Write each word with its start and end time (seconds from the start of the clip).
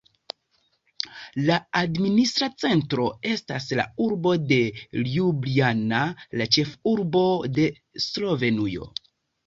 La 1.49 1.57
administra 1.81 2.49
centro 2.63 3.05
estas 3.33 3.69
la 3.81 3.87
urbo 4.07 4.35
de 4.55 4.61
Ljubljana, 5.13 6.03
la 6.43 6.53
ĉefurbo 6.59 7.25
de 7.61 7.73
Slovenujo. 8.13 8.95